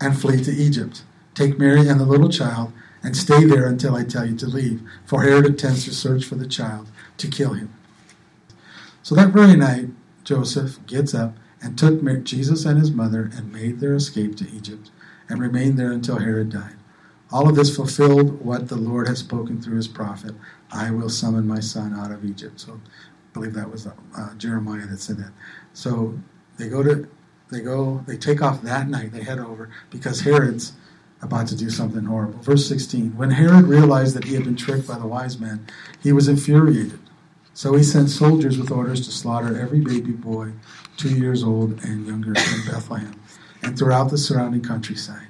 [0.00, 1.02] and flee to Egypt.
[1.34, 4.82] Take Mary and the little child and stay there until I tell you to leave.
[5.04, 7.72] For Herod intends to search for the child to kill him.
[9.02, 9.88] So that very night,
[10.26, 14.90] Joseph gets up and took Jesus and his mother and made their escape to Egypt
[15.28, 16.74] and remained there until Herod died.
[17.30, 20.34] All of this fulfilled what the Lord had spoken through his prophet
[20.72, 22.60] I will summon my son out of Egypt.
[22.60, 25.30] So I believe that was uh, Jeremiah that said that.
[25.72, 26.18] So
[26.58, 27.08] they go to,
[27.50, 30.72] they go, they take off that night, they head over because Herod's
[31.22, 32.40] about to do something horrible.
[32.40, 35.66] Verse 16 When Herod realized that he had been tricked by the wise men,
[36.02, 36.98] he was infuriated.
[37.56, 40.52] So he sent soldiers with orders to slaughter every baby boy
[40.98, 43.18] two years old and younger in Bethlehem
[43.62, 45.28] and throughout the surrounding countryside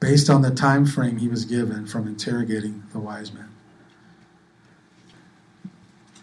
[0.00, 3.50] based on the time frame he was given from interrogating the wise men.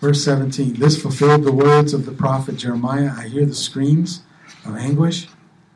[0.01, 3.11] Verse 17 This fulfilled the words of the prophet Jeremiah.
[3.15, 4.23] I hear the screams
[4.65, 5.27] of anguish,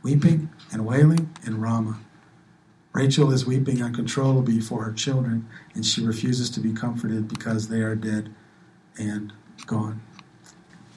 [0.01, 1.99] weeping, and wailing in Ramah.
[2.91, 7.81] Rachel is weeping uncontrollably for her children, and she refuses to be comforted because they
[7.81, 8.33] are dead
[8.97, 9.31] and
[9.65, 10.01] gone.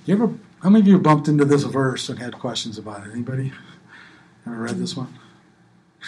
[0.05, 3.13] You ever, how many of you bumped into this verse and had questions about it?
[3.13, 3.53] Anybody
[4.47, 5.13] ever read this one?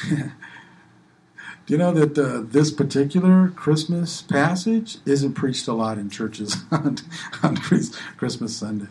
[0.09, 6.57] Do you know that uh, this particular Christmas passage isn't preached a lot in churches
[6.71, 6.97] on,
[7.43, 8.89] on Christmas Sunday?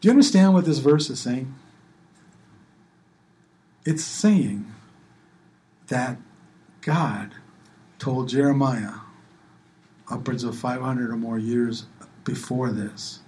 [0.00, 1.54] Do you understand what this verse is saying?
[3.84, 4.72] It's saying
[5.86, 6.16] that
[6.80, 7.34] God
[8.00, 8.94] told Jeremiah
[10.10, 11.86] upwards of 500 or more years
[12.24, 13.20] before this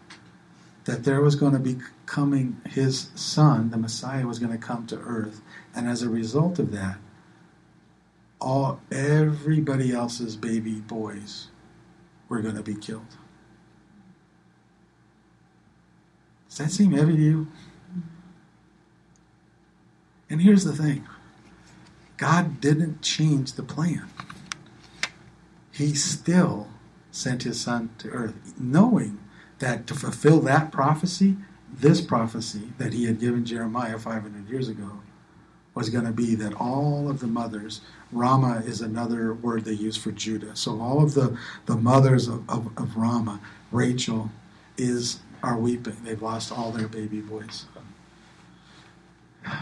[0.84, 4.86] that there was going to be coming his son, the Messiah was going to come
[4.86, 5.40] to earth.
[5.74, 6.98] And as a result of that,
[8.40, 11.48] all everybody else's baby boys
[12.28, 13.16] were going to be killed.
[16.48, 17.48] Does that seem heavy to you?
[20.28, 21.06] And here's the thing
[22.16, 24.08] God didn't change the plan.
[25.72, 26.68] He still
[27.14, 29.20] sent his son to earth, knowing
[29.60, 31.36] that to fulfill that prophecy,
[31.72, 34.98] this prophecy that he had given Jeremiah 500 years ago,
[35.76, 39.96] was going to be that all of the mothers, Rama is another word they use
[39.96, 40.56] for Judah.
[40.56, 44.30] So all of the, the mothers of, of, of Ramah, Rachel,
[44.76, 45.96] is are weeping.
[46.02, 47.66] They've lost all their baby boys.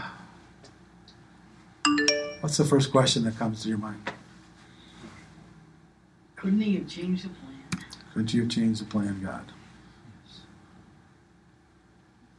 [2.39, 4.11] What's the first question that comes to your mind?
[6.43, 7.85] Couldn't he have changed the plan?
[8.11, 9.45] Couldn't you have changed the plan, God?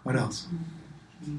[0.03, 0.47] What else?
[1.27, 1.31] I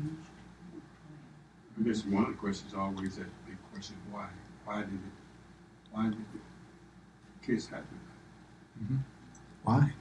[1.83, 4.29] guess one of the questions always that big question: Why?
[4.65, 4.99] Why did it?
[5.91, 7.99] Why did the kids happen?
[8.83, 8.97] Mm-hmm.
[9.63, 9.93] Why?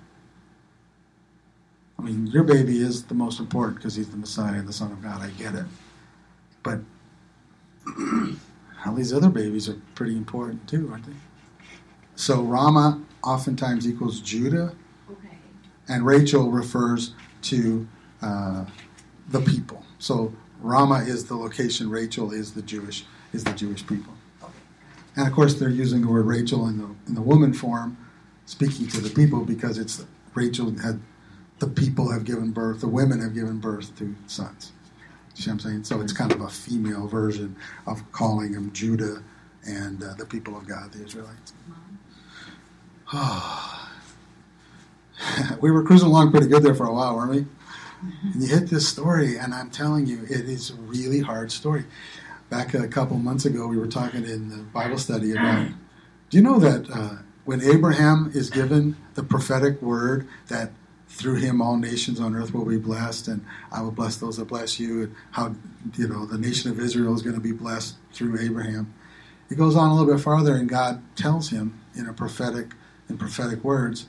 [1.98, 4.90] I mean, your baby is the most important because he's the Messiah, and the Son
[4.90, 5.20] of God.
[5.20, 5.66] I get it,
[6.62, 6.80] but
[8.86, 11.12] all these other babies are pretty important too, aren't they?
[12.16, 14.74] So Rama oftentimes equals Judah,
[15.10, 15.36] okay.
[15.88, 17.86] and Rachel refers to
[18.22, 18.64] uh,
[19.28, 19.84] the people.
[19.98, 21.90] So Rama is the location.
[21.90, 24.12] Rachel is the Jewish is the Jewish people.
[25.16, 27.96] And of course, they're using the word Rachel in the in the woman form,
[28.46, 31.00] speaking to the people because it's Rachel had
[31.58, 34.72] the people have given birth, the women have given birth to sons.
[35.36, 35.84] You see what I'm saying?
[35.84, 39.22] So it's kind of a female version of calling them Judah
[39.66, 41.52] and uh, the people of God, the Israelites.
[45.60, 47.46] We were cruising along pretty good there for a while, weren't we?
[48.34, 51.84] And you hit this story, and I'm telling you, it is a really hard story.
[52.50, 55.68] Back a couple months ago, we were talking in the Bible study about.
[56.28, 60.72] Do you know that uh, when Abraham is given the prophetic word that
[61.08, 64.46] through him all nations on earth will be blessed, and I will bless those that
[64.46, 65.54] bless you, and how
[65.96, 68.92] you know the nation of Israel is going to be blessed through Abraham.
[69.48, 72.72] He goes on a little bit farther, and God tells him in a prophetic
[73.08, 74.08] in prophetic words,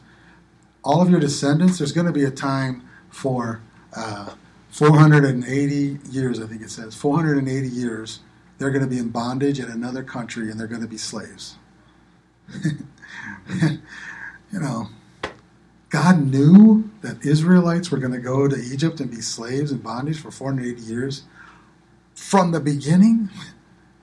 [0.83, 1.77] all of your descendants.
[1.77, 3.61] There's going to be a time for
[3.95, 4.35] uh,
[4.69, 8.19] 480 years, I think it says 480 years.
[8.57, 11.55] They're going to be in bondage in another country, and they're going to be slaves.
[12.63, 13.79] you
[14.51, 14.89] know,
[15.89, 20.19] God knew that Israelites were going to go to Egypt and be slaves in bondage
[20.19, 21.23] for 480 years.
[22.13, 23.29] From the beginning,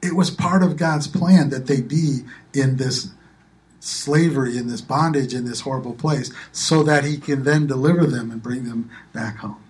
[0.03, 2.21] it was part of God's plan that they be
[2.55, 3.11] in this
[3.83, 8.31] slavery, in this bondage, in this horrible place, so that He can then deliver them
[8.31, 9.63] and bring them back home.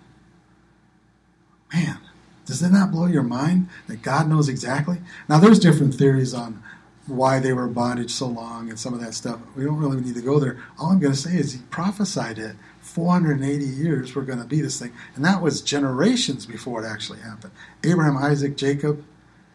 [1.72, 1.98] Man,
[2.44, 4.98] does that not blow your mind that God knows exactly?
[5.28, 6.62] Now, there's different theories on
[7.06, 9.40] why they were bondage so long and some of that stuff.
[9.56, 10.62] We don't really need to go there.
[10.78, 12.56] All I'm going to say is he prophesied it.
[12.82, 14.92] 480 years we're going to be this thing.
[15.16, 17.52] And that was generations before it actually happened.
[17.82, 19.04] Abraham, Isaac, Jacob,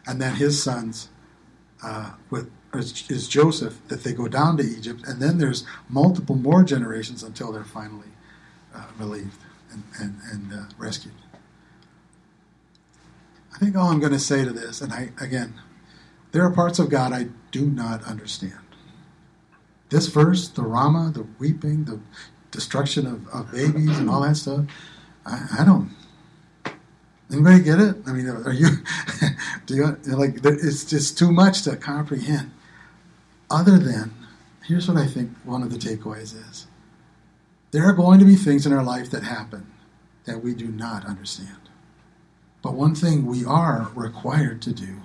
[0.08, 1.10] and then his sons
[1.84, 5.04] uh, with is Joseph that they go down to Egypt.
[5.08, 8.10] And then there's multiple more generations until they're finally
[8.76, 9.40] uh, relieved
[9.72, 11.13] and, and, and uh, rescued.
[13.54, 15.56] I think all I'm going to say to this, and I again,
[16.32, 18.60] there are parts of God I do not understand.
[19.90, 22.00] This verse, the Ramah, the weeping, the
[22.52, 24.66] destruction of, of babies and all that stuff,
[25.26, 25.96] I, I don't.
[27.32, 27.96] Anybody get it?
[28.06, 28.68] I mean, are you?
[29.66, 30.40] do you like?
[30.44, 32.52] It's just too much to comprehend.
[33.50, 34.14] Other than,
[34.66, 36.68] here's what I think one of the takeaways is:
[37.72, 39.72] there are going to be things in our life that happen
[40.26, 41.70] that we do not understand.
[42.62, 44.98] But one thing we are required to do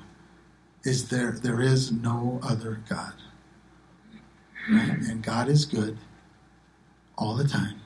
[0.85, 3.15] is there there is no other God.
[4.69, 5.99] And God is good
[7.17, 7.81] all the time,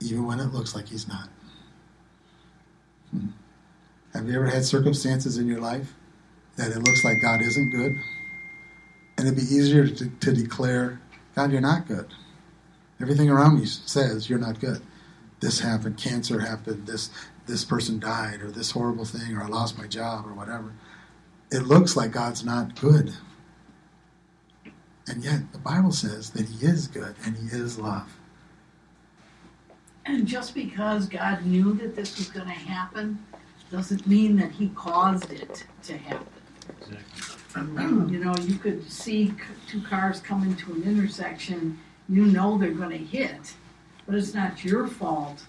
[0.00, 1.28] even when it looks like He's not.
[3.10, 3.28] Hmm.
[4.12, 5.94] Have you ever had circumstances in your life
[6.56, 7.96] that it looks like God isn't good?
[9.16, 11.00] And it'd be easier to, to declare,
[11.34, 12.12] God, you're not good.
[13.00, 14.80] Everything around me says you're not good.
[15.40, 17.10] This happened, cancer happened, this
[17.46, 20.72] this person died, or this horrible thing, or I lost my job, or whatever
[21.54, 23.12] it looks like God's not good.
[25.06, 28.18] And yet the Bible says that He is good and He is love.
[30.06, 33.24] And just because God knew that this was going to happen
[33.70, 36.26] doesn't mean that He caused it to happen.
[36.80, 37.33] Exactly.
[37.56, 39.32] You know, you could see
[39.68, 43.54] two cars coming to an intersection, you know they're going to hit,
[44.06, 45.44] but it's not your fault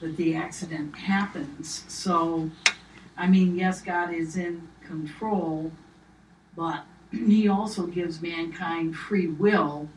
[0.00, 1.84] that the accident happens.
[1.88, 2.50] So
[3.16, 5.72] I mean, yes, God is in control,
[6.56, 9.88] but He also gives mankind free will,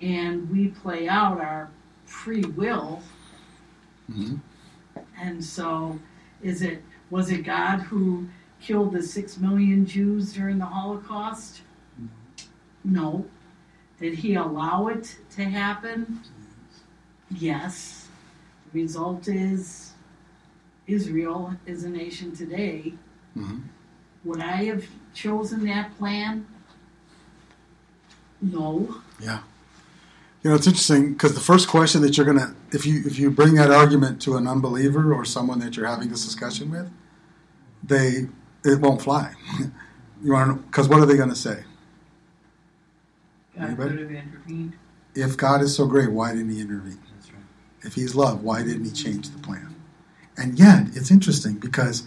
[0.00, 1.70] and we play out our
[2.04, 3.00] free will.
[4.10, 4.36] Mm-hmm.
[5.18, 5.98] And so,
[6.42, 8.28] is it was it God who
[8.60, 11.62] killed the six million Jews during the Holocaust?
[12.84, 13.26] No.
[13.98, 16.20] Did He allow it to happen?
[17.30, 18.08] Yes.
[18.72, 19.92] The result is
[20.86, 22.94] Israel is a nation today,
[23.36, 23.60] mm-hmm.
[24.24, 26.46] would I have chosen that plan?
[28.42, 28.96] No.
[29.20, 29.40] Yeah.
[30.42, 33.30] You know, it's interesting because the first question that you're gonna, if you if you
[33.30, 36.90] bring that argument to an unbeliever or someone that you're having this discussion with,
[37.82, 38.28] they
[38.64, 39.32] it won't fly.
[40.22, 41.64] you want because what are they going to say?
[43.58, 44.76] God could have intervened.
[45.14, 47.00] If God is so great, why didn't He intervene?
[47.32, 47.42] Right.
[47.82, 49.74] If He's love, why didn't He change the plan?
[50.36, 52.06] And yet, it's interesting because,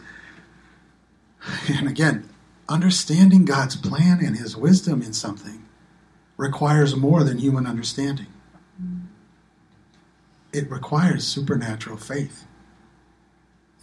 [1.67, 2.29] and again,
[2.69, 5.63] understanding God's plan and His wisdom in something
[6.37, 8.27] requires more than human understanding.
[8.81, 9.03] Mm.
[10.51, 12.45] It requires supernatural faith.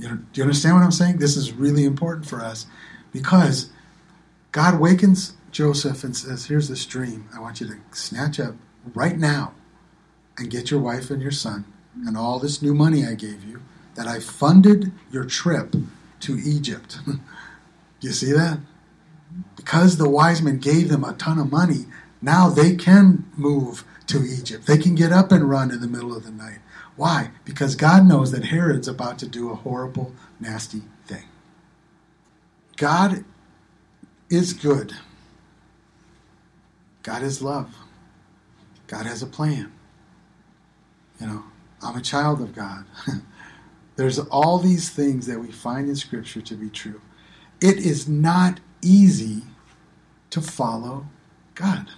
[0.01, 1.19] You know, do you understand what I'm saying?
[1.19, 2.65] This is really important for us
[3.13, 3.71] because
[4.51, 7.29] God wakens Joseph and says, Here's this dream.
[7.35, 8.55] I want you to snatch up
[8.95, 9.53] right now
[10.39, 11.67] and get your wife and your son
[12.07, 13.61] and all this new money I gave you
[13.95, 15.75] that I funded your trip
[16.21, 16.99] to Egypt.
[17.07, 17.19] Do
[18.01, 18.61] you see that?
[19.55, 21.85] Because the wise men gave them a ton of money,
[22.23, 24.67] now they can move to Egypt.
[24.67, 26.61] They can get up and run in the middle of the night.
[26.97, 27.31] Why?
[27.45, 31.25] Because God knows that Herod's about to do a horrible, nasty thing.
[32.77, 33.25] God
[34.29, 34.95] is good.
[37.03, 37.75] God is love.
[38.87, 39.73] God has a plan.
[41.21, 41.45] You know,
[41.83, 42.85] I'm a child of God.
[43.97, 47.01] There's all these things that we find in Scripture to be true.
[47.61, 49.43] It is not easy
[50.31, 51.07] to follow
[51.55, 51.89] God.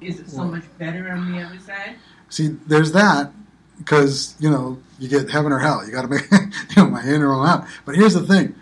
[0.00, 1.96] Is it so much better on the other side?
[2.28, 3.32] See, there's that,
[3.78, 5.84] because you know you get heaven or hell.
[5.84, 7.66] You got to make you know my in or my out.
[7.84, 8.54] But here's the thing: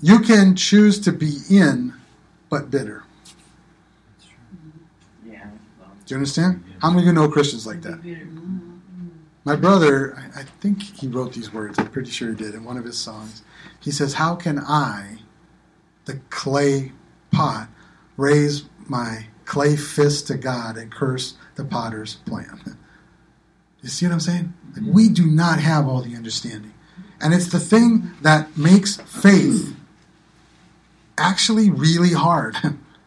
[0.00, 1.94] you can choose to be in,
[2.48, 3.04] but bitter.
[5.24, 5.44] Yeah.
[6.06, 6.64] Do you understand?
[6.80, 8.00] How many of you know Christians like that?
[9.44, 11.78] My brother, I I think he wrote these words.
[11.78, 13.42] I'm pretty sure he did in one of his songs.
[13.80, 15.18] He says, "How can I,
[16.04, 16.92] the clay
[17.30, 17.68] pot,
[18.16, 22.78] raise my clay fist to God and curse the potter's plan?"
[23.82, 24.54] You see what I'm saying?
[24.74, 26.72] Like, we do not have all the understanding,
[27.20, 29.76] and it's the thing that makes faith
[31.18, 32.56] actually really hard,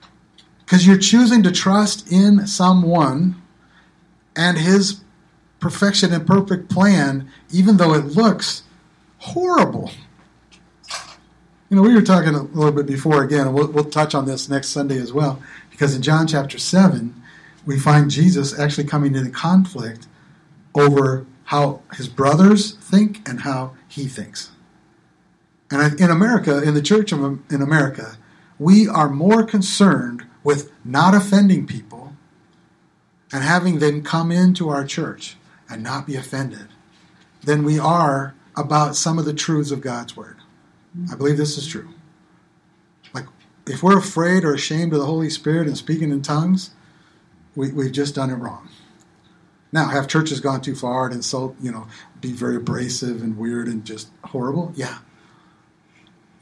[0.66, 3.42] because you're choosing to trust in someone
[4.36, 5.02] and His
[5.60, 8.64] perfection and perfect plan, even though it looks
[9.20, 9.92] horrible.
[11.70, 14.26] You know, we were talking a little bit before again, and we'll, we'll touch on
[14.26, 17.16] this next Sunday as well, because in John chapter 7,
[17.66, 20.08] we find Jesus actually coming into conflict
[20.76, 24.52] over how his brothers think and how he thinks.
[25.72, 28.18] And in America, in the church in America,
[28.60, 32.14] we are more concerned with not offending people
[33.32, 35.38] and having them come into our church
[35.70, 36.68] and not be offended
[37.42, 40.38] than we are about some of the truths of God's Word.
[41.12, 41.90] I believe this is true.
[43.14, 43.26] Like,
[43.68, 46.72] if we're afraid or ashamed of the Holy Spirit and speaking in tongues,
[47.56, 48.70] we, we've just done it wrong.
[49.76, 51.86] Now, have churches gone too far and insult, you know,
[52.22, 54.72] be very abrasive and weird and just horrible?
[54.74, 55.00] Yeah.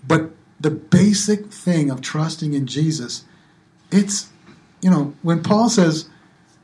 [0.08, 0.30] But
[0.60, 3.26] the basic thing of trusting in Jesus,
[3.92, 4.30] it's,
[4.84, 6.08] you know, when Paul says,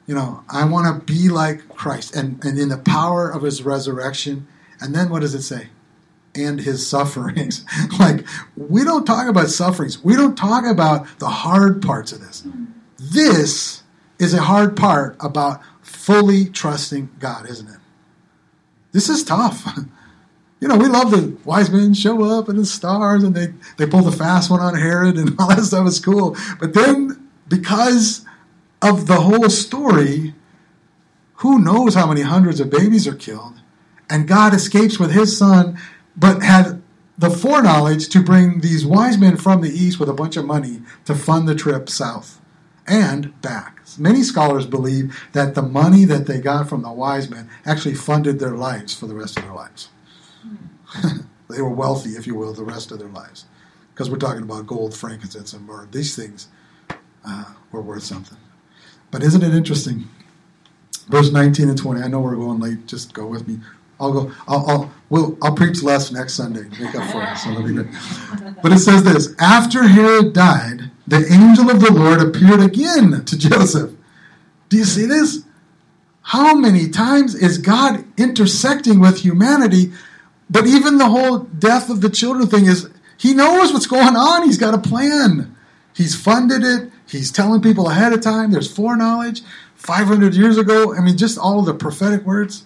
[0.06, 3.64] you know, I want to be like Christ and, and in the power of his
[3.64, 4.46] resurrection.
[4.80, 5.70] And then what does it say?
[6.36, 7.66] And his sufferings.
[8.00, 10.04] like, we don't talk about sufferings.
[10.04, 12.44] We don't talk about the hard parts of this.
[12.44, 12.66] Mm-hmm.
[13.00, 13.82] This
[14.20, 15.62] is a hard part about
[16.00, 17.80] fully trusting God, isn't it?
[18.92, 19.68] This is tough.
[20.62, 23.86] You know, we love the wise men show up and the stars and they, they
[23.86, 26.36] pull the fast one on Herod and all that stuff is cool.
[26.60, 28.26] But then, because
[28.82, 30.34] of the whole story,
[31.36, 33.62] who knows how many hundreds of babies are killed?
[34.10, 35.80] And God escapes with his son,
[36.18, 36.82] but had
[37.18, 40.82] the foreknowledge to bring these wise men from the east with a bunch of money
[41.06, 42.42] to fund the trip south
[42.86, 43.79] and back.
[43.98, 48.40] Many scholars believe that the money that they got from the wise men actually funded
[48.40, 49.90] their lives for the rest of their lives.
[51.50, 53.46] they were wealthy, if you will, the rest of their lives.
[53.94, 55.88] Because we're talking about gold, frankincense, and myrrh.
[55.92, 56.48] These things
[57.26, 58.38] uh, were worth something.
[59.12, 60.08] But isn't it interesting?
[61.08, 62.02] Verse 19 and 20.
[62.02, 62.86] I know we're going late.
[62.86, 63.60] Just go with me.
[64.00, 64.32] I'll go.
[64.48, 64.70] I'll.
[64.70, 64.94] I'll.
[65.10, 66.64] We'll, I'll preach less next Sunday.
[66.80, 67.38] Make up for it.
[67.38, 67.90] So it'll be good.
[68.62, 73.38] But it says this: After Herod died, the angel of the Lord appeared again to
[73.38, 73.92] Joseph.
[74.70, 75.44] Do you see this?
[76.22, 79.92] How many times is God intersecting with humanity?
[80.50, 84.44] But even the whole death of the children thing is he knows what's going on.
[84.44, 85.56] He's got a plan.
[85.96, 86.92] He's funded it.
[87.08, 88.52] He's telling people ahead of time.
[88.52, 89.42] There's foreknowledge.
[89.76, 92.66] 500 years ago, I mean, just all the prophetic words.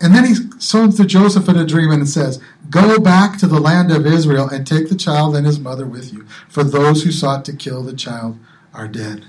[0.00, 3.60] And then he shows to Joseph in a dream and says, Go back to the
[3.60, 7.10] land of Israel and take the child and his mother with you, for those who
[7.10, 8.38] sought to kill the child
[8.72, 9.24] are dead.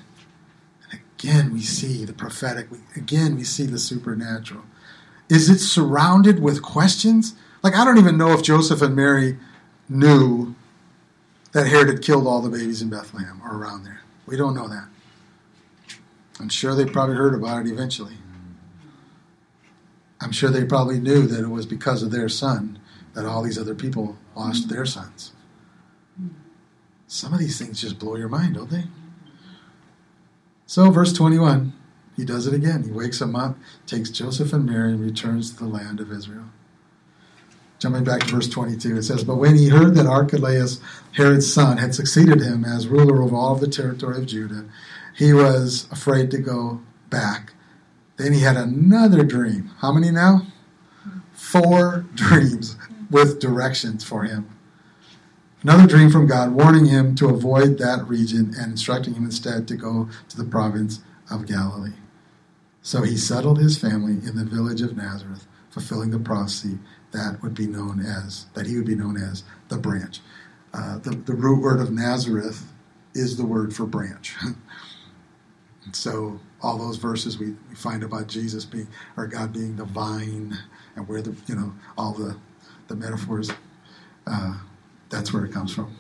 [0.92, 2.68] And again, we see the prophetic.
[2.96, 4.64] Again, we see the supernatural.
[5.30, 7.34] Is it surrounded with questions?
[7.64, 9.40] Like, I don't even know if Joseph and Mary
[9.90, 10.54] knew
[11.54, 14.02] that Herod had killed all the babies in Bethlehem or around there.
[14.28, 14.88] We don't know that.
[16.40, 18.18] I'm sure they probably heard about it eventually.
[20.26, 22.80] I'm sure they probably knew that it was because of their son
[23.14, 24.74] that all these other people lost mm-hmm.
[24.74, 25.34] their sons.
[27.06, 28.86] Some of these things just blow your mind, don't they?
[30.66, 31.74] So, verse 21,
[32.16, 32.86] he does it again.
[32.86, 33.56] He wakes them up,
[33.86, 36.46] takes Joseph and Mary, and returns to the land of Israel.
[37.78, 41.78] Jumping back to verse 22, it says, But when he heard that Archelaus, Herod's son,
[41.78, 44.66] had succeeded him as ruler over all of the territory of Judah,
[45.16, 47.54] he was afraid to go back.
[48.18, 49.72] Then he had another dream.
[49.80, 50.48] How many now?
[51.34, 52.78] Four dreams
[53.12, 54.50] with directions for him.
[55.64, 59.76] Another dream from God warning him to avoid that region and instructing him instead to
[59.76, 61.94] go to the province of Galilee.
[62.82, 66.78] So he settled his family in the village of Nazareth, fulfilling the prophecy
[67.12, 70.20] that would be known as that he would be known as the branch.
[70.72, 72.72] Uh, the, the root word of Nazareth
[73.16, 74.36] is the word for branch.
[75.94, 80.58] so all those verses we, we find about Jesus being or God being the vine
[80.98, 82.38] and where the you know all the
[82.90, 83.52] the metaphors
[84.28, 84.58] uh,
[85.10, 85.96] that's where it comes from.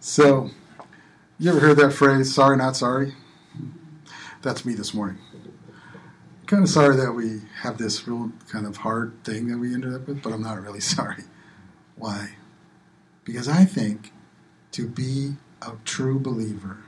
[0.00, 0.50] So
[1.38, 3.14] you ever heard that phrase, sorry not sorry?
[4.42, 5.18] That's me this morning.
[6.46, 9.94] kind of sorry that we have this real kind of hard thing that we ended
[9.94, 11.24] up with, but I'm not really sorry.
[11.96, 12.30] Why?
[13.24, 14.12] Because I think
[14.72, 16.78] to be a true believer,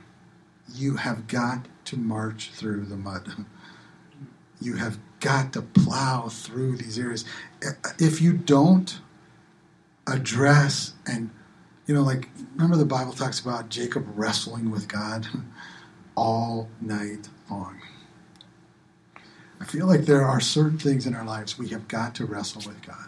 [0.73, 3.45] you have got to march through the mud.
[4.59, 7.25] You have got to plow through these areas.
[7.99, 8.99] If you don't
[10.07, 11.29] address and,
[11.85, 15.27] you know, like, remember the Bible talks about Jacob wrestling with God
[16.15, 17.81] all night long.
[19.59, 22.63] I feel like there are certain things in our lives we have got to wrestle
[22.65, 23.07] with God.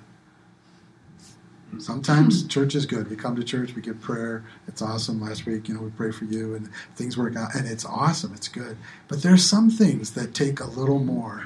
[1.77, 3.09] Sometimes church is good.
[3.09, 4.43] We come to church, we get prayer.
[4.67, 5.21] It's awesome.
[5.21, 8.33] Last week, you know, we pray for you and things work out and it's awesome.
[8.33, 8.77] It's good.
[9.07, 11.45] But there's some things that take a little more.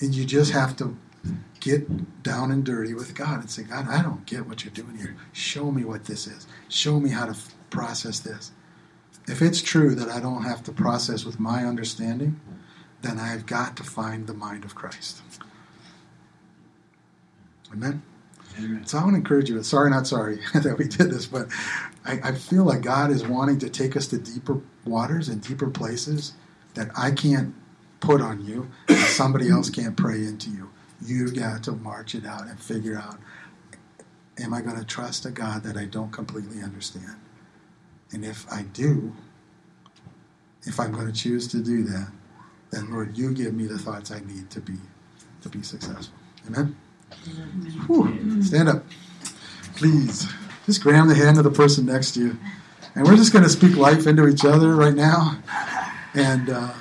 [0.00, 0.96] And you just have to
[1.60, 4.96] get down and dirty with God and say, God, I don't get what you're doing
[4.96, 5.16] here.
[5.32, 6.46] Show me what this is.
[6.68, 8.50] Show me how to f- process this.
[9.28, 12.40] If it's true that I don't have to process with my understanding,
[13.02, 15.22] then I've got to find the mind of Christ.
[17.72, 18.02] Amen.
[18.84, 19.62] So I want to encourage you.
[19.62, 21.48] Sorry, not sorry that we did this, but
[22.04, 25.70] I, I feel like God is wanting to take us to deeper waters and deeper
[25.70, 26.34] places
[26.74, 27.54] that I can't
[28.00, 30.70] put on you, and somebody else can't pray into you.
[31.04, 33.18] You've got to march it out and figure out:
[34.38, 37.16] Am I going to trust a God that I don't completely understand?
[38.12, 39.12] And if I do,
[40.64, 42.10] if I'm going to choose to do that,
[42.70, 44.74] then Lord, you give me the thoughts I need to be
[45.42, 46.14] to be successful.
[46.46, 46.76] Amen.
[47.86, 48.42] Whew.
[48.42, 48.84] Stand up,
[49.76, 50.28] please.
[50.66, 52.38] Just grab the hand of the person next to you,
[52.94, 55.38] and we're just going to speak life into each other right now.
[56.14, 56.72] And uh,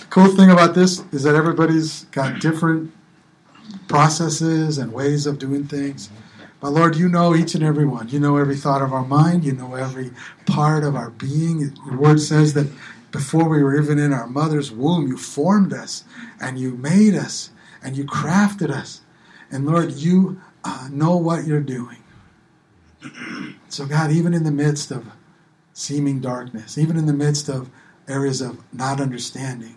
[0.00, 2.92] the cool thing about this is that everybody's got different
[3.88, 6.10] processes and ways of doing things.
[6.60, 8.08] But Lord, you know each and every one.
[8.08, 9.44] You know every thought of our mind.
[9.44, 10.12] You know every
[10.46, 11.74] part of our being.
[11.86, 12.68] Your word says that
[13.10, 16.04] before we were even in our mother's womb, you formed us
[16.40, 17.50] and you made us
[17.82, 19.01] and you crafted us.
[19.52, 21.98] And Lord, you uh, know what you're doing.
[23.68, 25.06] So, God, even in the midst of
[25.72, 27.70] seeming darkness, even in the midst of
[28.08, 29.76] areas of not understanding,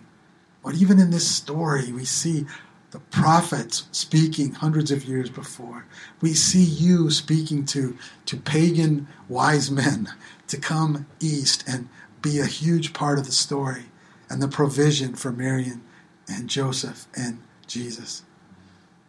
[0.64, 2.46] but even in this story, we see
[2.90, 5.86] the prophets speaking hundreds of years before.
[6.20, 7.96] We see you speaking to,
[8.26, 10.08] to pagan wise men
[10.48, 11.88] to come east and
[12.22, 13.86] be a huge part of the story
[14.30, 15.82] and the provision for Marion
[16.28, 18.22] and Joseph and Jesus.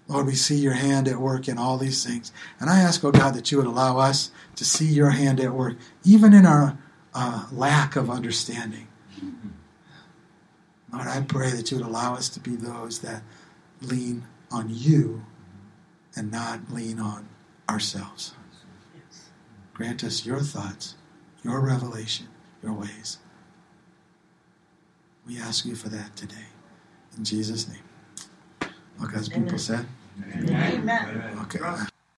[0.08, 2.32] Lord, we see your hand at work in all these things.
[2.60, 5.51] And I ask, oh God, that you would allow us to see your hand at
[5.51, 6.78] work, even in our
[7.14, 8.88] uh, lack of understanding.
[10.93, 13.22] Lord, I pray that you would allow us to be those that
[13.82, 15.26] lean on you
[16.16, 17.28] and not lean on
[17.70, 18.34] ourselves.
[19.74, 20.95] Grant us your thoughts,
[21.43, 22.28] your revelation,
[22.64, 23.20] your ways.
[25.28, 26.47] We ask you for that today.
[27.18, 28.72] In Jesus' name.
[28.99, 29.86] All God's people said.
[30.49, 31.24] Amen.
[31.43, 31.59] Okay.